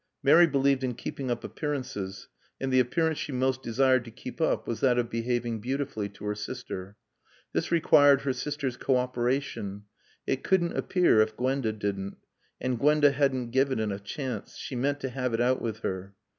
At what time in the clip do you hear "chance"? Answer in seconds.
13.99-14.57